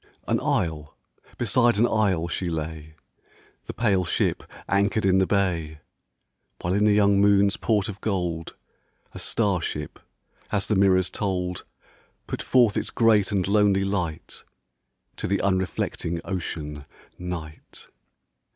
[0.27, 0.97] An isle
[1.37, 2.95] beside an isle she lay,
[3.65, 5.77] The pale ship anchored in the bay,
[6.59, 8.55] While in the young moon's port of gold
[9.13, 9.99] A star ship—
[10.51, 11.65] as the mirrors told—
[12.25, 14.43] Put forth its great and lonely light
[15.17, 16.85] To the unreflecting Ocean,
[17.19, 17.85] Night.